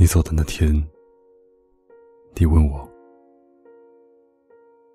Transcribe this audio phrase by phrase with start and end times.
[0.00, 0.72] 你走的那天，
[2.36, 2.88] 你问我，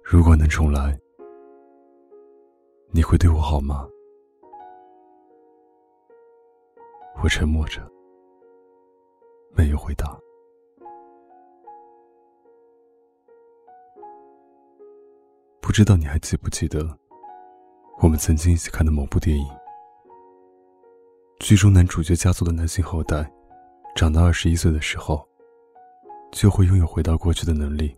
[0.01, 0.97] 如果能重来，
[2.89, 3.85] 你会对我好吗？
[7.21, 7.85] 我沉默着，
[9.51, 10.17] 没有回答。
[15.59, 16.97] 不知道你还记不记得，
[18.01, 19.45] 我们曾经一起看的某部电影？
[21.41, 23.29] 剧中男主角家族的男性后代。
[23.95, 25.27] 长到二十一岁的时候，
[26.31, 27.95] 就会拥有回到过去的能力。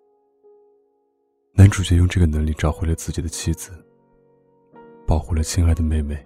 [1.54, 3.72] 男主角用这个能力找回了自己的妻子，
[5.08, 6.22] 保护了亲爱的妹妹。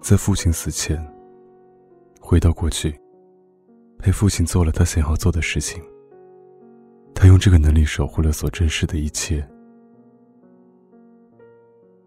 [0.00, 1.04] 在父亲死前，
[2.20, 2.98] 回到过去，
[3.98, 5.82] 陪父亲做了他想要做的事情。
[7.12, 9.46] 他用这个能力守护了所珍视的一切。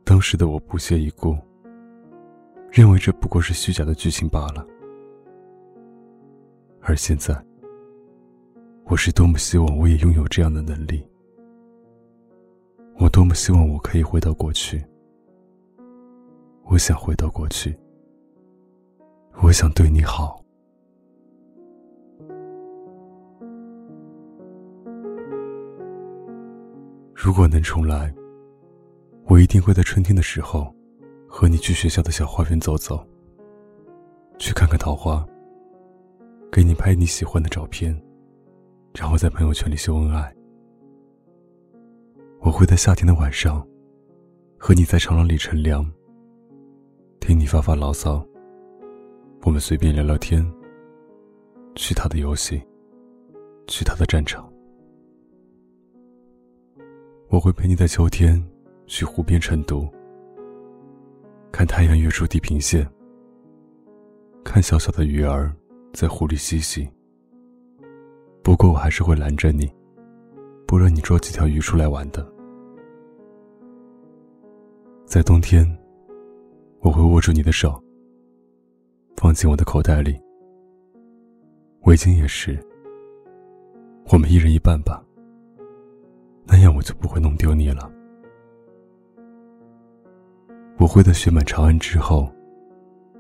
[0.06, 1.38] 当时的我不屑一顾，
[2.72, 4.66] 认为这不过是虚假的剧情罢了。
[6.86, 7.34] 而现在，
[8.84, 11.02] 我是多么希望我也拥有这样的能力！
[13.00, 14.84] 我多么希望我可以回到过去！
[16.66, 17.74] 我想回到过去，
[19.42, 20.44] 我想对你好。
[27.14, 28.14] 如果能重来，
[29.28, 30.76] 我一定会在春天的时候，
[31.30, 33.02] 和你去学校的小花园走走，
[34.38, 35.26] 去看看桃花。
[36.54, 38.00] 给你拍你喜欢的照片，
[38.94, 40.32] 然后在朋友圈里秀恩爱。
[42.42, 43.68] 我会在夏天的晚上，
[44.60, 45.84] 和你在长廊里乘凉，
[47.20, 48.24] 听你发发牢骚。
[49.42, 50.46] 我们随便聊聊天，
[51.74, 52.62] 去他的游戏，
[53.66, 54.48] 去他的战场。
[57.30, 58.40] 我会陪你在秋天
[58.86, 59.90] 去湖边晨读，
[61.52, 62.88] 看太阳跃出地平线，
[64.44, 65.52] 看小小的鱼儿。
[65.94, 66.90] 在湖里嬉戏。
[68.42, 69.72] 不过我还是会拦着你，
[70.68, 72.28] 不让你捉几条鱼出来玩的。
[75.06, 75.66] 在冬天，
[76.80, 77.82] 我会握住你的手，
[79.16, 80.20] 放进我的口袋里。
[81.84, 82.60] 围巾也是。
[84.12, 85.02] 我们一人一半吧，
[86.46, 87.90] 那样我就不会弄丢你了。
[90.80, 92.30] 我会在雪满长安之后，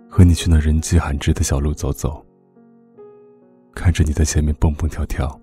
[0.09, 2.25] 和你去那人迹罕至的小路走走。
[3.75, 5.39] 看着你在前面蹦蹦跳跳，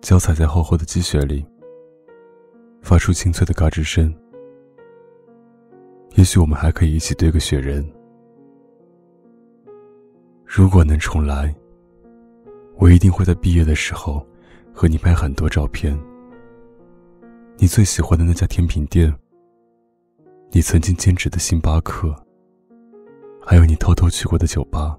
[0.00, 1.44] 脚踩在厚厚的积雪里，
[2.82, 4.12] 发出清脆的嘎吱声。
[6.14, 7.86] 也许我们还可以一起堆个雪人。
[10.44, 11.54] 如果能重来，
[12.76, 14.26] 我一定会在毕业的时候
[14.72, 15.98] 和你拍很多照片。
[17.58, 19.14] 你最喜欢的那家甜品店，
[20.50, 22.14] 你曾经兼职的星巴克，
[23.42, 24.96] 还有你偷偷去过的酒吧。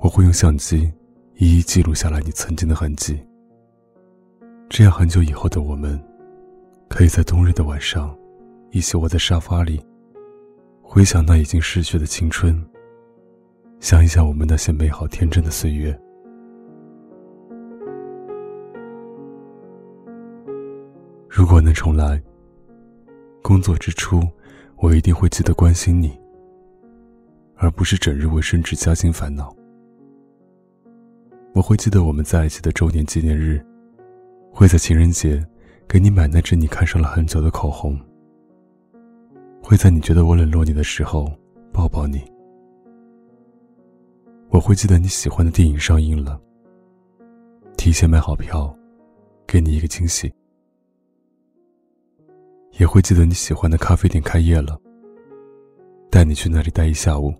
[0.00, 0.90] 我会用相机
[1.34, 3.20] 一一记录下来你曾经的痕迹，
[4.70, 6.02] 这样很久以后的我们，
[6.88, 8.16] 可以在冬日的晚上，
[8.70, 9.78] 一起窝在沙发里，
[10.80, 12.58] 回想那已经逝去的青春，
[13.78, 15.98] 想一想我们那些美好天真的岁月。
[21.28, 22.20] 如果能重来，
[23.42, 24.22] 工作之初，
[24.76, 26.18] 我一定会记得关心你，
[27.56, 29.54] 而不是整日为升职加薪烦恼。
[31.60, 33.62] 我会记得我们在一起的周年纪念日，
[34.50, 35.46] 会在情人节
[35.86, 38.00] 给你买那支你看上了很久的口红，
[39.62, 41.30] 会在你觉得我冷落你的时候
[41.70, 42.24] 抱抱你。
[44.48, 46.40] 我会记得你喜欢的电影上映了，
[47.76, 48.74] 提前买好票，
[49.46, 50.32] 给你一个惊喜。
[52.78, 54.80] 也会记得你喜欢的咖啡店开业了，
[56.10, 57.34] 带你去那里待一下午，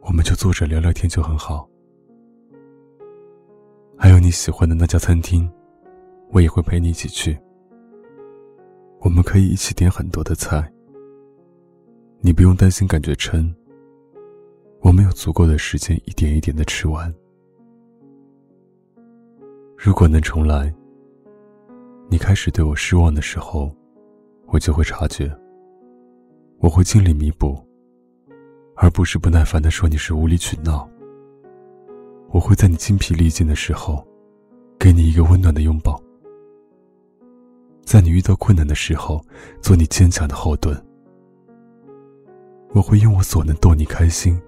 [0.00, 1.68] 我们就坐着聊聊天就很好。
[3.96, 5.50] 还有你喜欢的那家餐厅，
[6.30, 7.38] 我也会陪你一起去。
[9.00, 10.72] 我们可以一起点很多的菜，
[12.20, 13.54] 你不用担心感觉撑。
[14.80, 17.12] 我们有足够的时间一点一点的吃完。
[19.76, 20.72] 如果能重来，
[22.08, 23.74] 你开始对我失望的时候，
[24.46, 25.32] 我就会察觉。
[26.58, 27.60] 我会尽力弥补，
[28.76, 30.88] 而不是不耐烦的说你是无理取闹。
[32.32, 34.02] 我会在你精疲力尽的时候，
[34.78, 36.02] 给你一个温暖的拥抱；
[37.84, 39.22] 在你遇到困难的时候，
[39.60, 40.74] 做你坚强的后盾。
[42.70, 44.40] 我会用我所能逗你开心，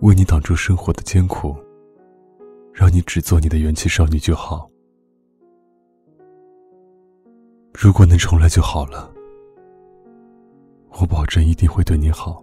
[0.00, 1.54] 为你挡住生活的艰苦，
[2.72, 4.66] 让你只做你的元气少女就好。
[7.74, 9.12] 如果能重来就好了，
[10.98, 12.42] 我保证一定会对你好。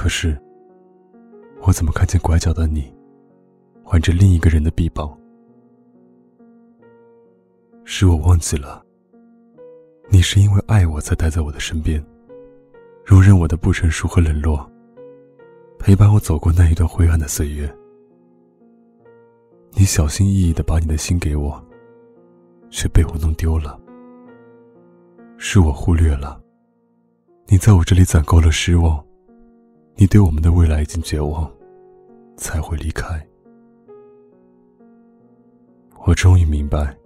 [0.00, 0.34] 可是，
[1.60, 2.90] 我怎么看见拐角的你，
[3.84, 5.14] 挽着另一个人的臂膀？
[7.84, 8.82] 是我忘记了，
[10.08, 12.02] 你是因为爱我才待在我的身边，
[13.04, 14.66] 容忍我的不成熟和冷落，
[15.78, 17.70] 陪伴我走过那一段灰暗的岁月。
[19.72, 21.62] 你小心翼翼的把你的心给我，
[22.70, 23.78] 却被我弄丢了。
[25.36, 26.40] 是我忽略了，
[27.48, 29.04] 你在我这里攒够了失望，
[29.94, 31.50] 你对我们的未来已经绝望，
[32.36, 33.24] 才会离开。
[36.06, 36.96] 我终于明白，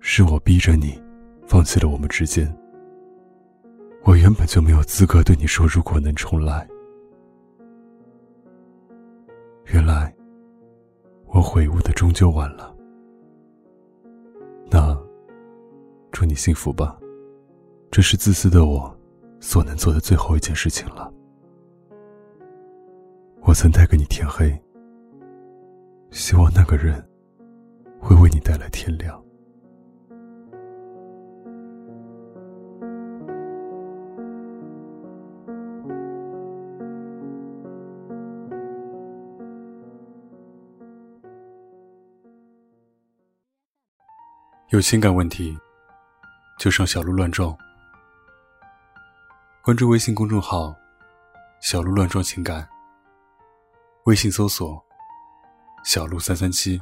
[0.00, 1.00] 是我逼着你，
[1.46, 2.52] 放弃了我们之间。
[4.04, 6.68] 我原本就没有资格对你说，如果能重来。
[9.66, 10.12] 原来。
[11.34, 12.76] 我悔悟的终究晚了，
[14.70, 14.94] 那
[16.10, 16.98] 祝你幸福吧。
[17.90, 18.94] 这是自私的我
[19.40, 21.10] 所能做的最后一件事情了。
[23.52, 24.58] 我曾带给你天黑，
[26.10, 27.06] 希望那个人
[28.00, 29.22] 会为你带来天亮。
[44.70, 45.54] 有情感问题，
[46.58, 47.54] 就上小鹿乱撞。
[49.62, 50.74] 关注微信公众号
[51.60, 52.66] “小鹿乱撞情感”，
[54.04, 54.84] 微信搜索
[55.86, 56.80] “小鹿三三七”，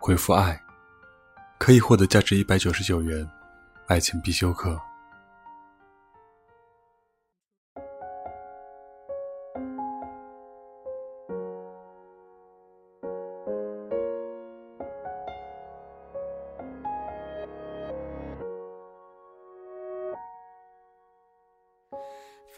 [0.00, 0.60] 回复“爱”，
[1.60, 3.24] 可以获得价值一百九十九元
[3.86, 4.80] 爱情必修课。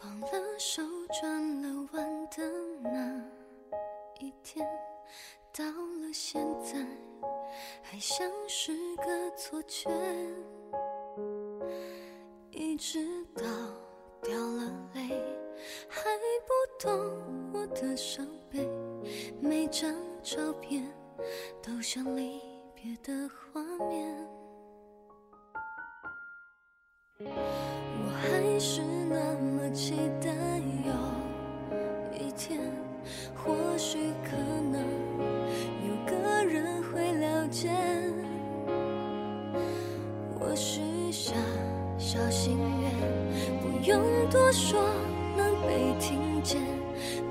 [0.00, 0.80] 放了手，
[1.20, 1.67] 转了
[6.12, 6.78] 现在，
[7.82, 9.90] 还像是个错觉。
[12.50, 13.44] 一直到
[14.22, 14.64] 掉了
[14.94, 15.08] 泪，
[15.88, 16.10] 还
[16.46, 18.68] 不懂我的伤悲。
[19.40, 20.84] 每张照片
[21.62, 22.40] 都像离
[22.74, 24.28] 别的画面。
[27.20, 30.32] 我还是那么期待
[42.18, 42.90] 小心愿，
[43.60, 44.82] 不用多说，
[45.36, 46.60] 能被听见。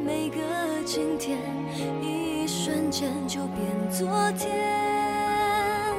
[0.02, 0.38] 每个
[0.86, 1.38] 今天，
[2.02, 5.94] 一瞬间就变昨天。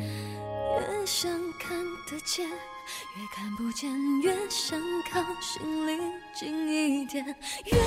[0.00, 1.30] 越想
[1.60, 1.76] 看
[2.10, 2.48] 得见。
[2.48, 3.90] 越看不见，
[4.22, 4.80] 越想
[5.12, 6.00] 靠心里
[6.34, 7.78] 近一点，越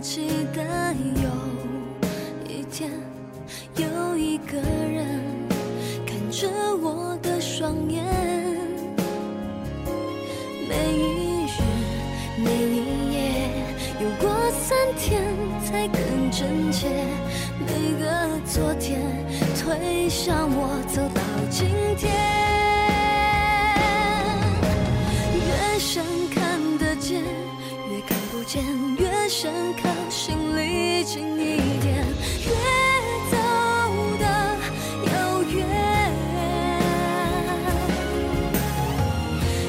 [0.00, 1.28] 期待有
[2.48, 2.88] 一天，
[3.76, 5.20] 有一个人
[6.06, 6.48] 看着
[6.80, 8.04] 我的双眼，
[10.68, 11.60] 每一日
[12.38, 13.50] 每一夜，
[14.00, 15.20] 有过三天
[15.64, 16.00] 才更
[16.30, 16.88] 真切。
[17.66, 18.06] 每个
[18.46, 19.00] 昨天
[19.56, 21.68] 推向我走到今
[29.28, 29.94] 越想看。
[30.10, 32.02] 心里近一点，
[32.46, 32.50] 越
[33.30, 33.36] 走
[34.18, 34.24] 的
[35.04, 35.12] 遥
[35.52, 35.54] 远，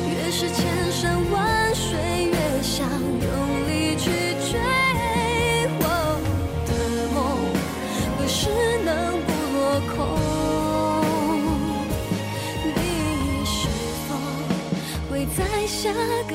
[0.08, 0.64] 越是千
[0.94, 1.90] 山万水，
[2.32, 3.28] 越想用
[3.68, 4.08] 力去
[4.50, 4.58] 追。
[5.82, 5.84] 我
[6.66, 6.72] 的
[7.14, 7.18] 梦
[8.18, 8.48] 何时
[8.86, 8.90] 能
[9.28, 9.60] 不落
[9.94, 9.98] 空？
[12.64, 13.68] 你是
[14.08, 14.10] 否
[15.12, 15.38] 会在
[15.68, 15.92] 下
[16.30, 16.34] 个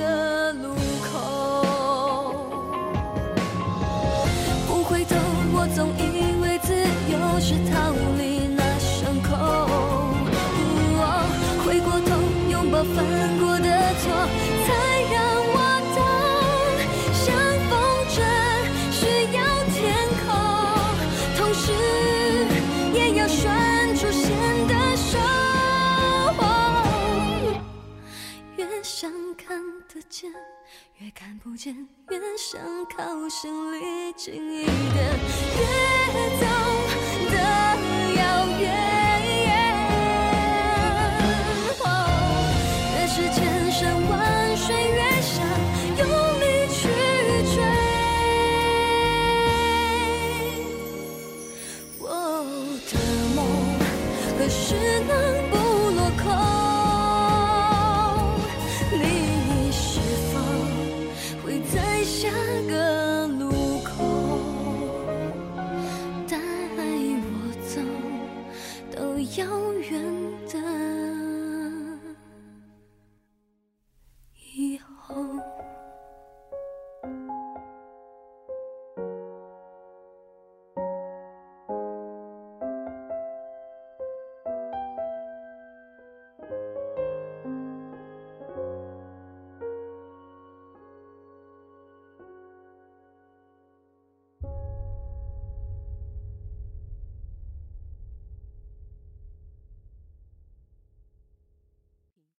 [33.35, 34.65] 心里近一
[34.95, 35.14] 点，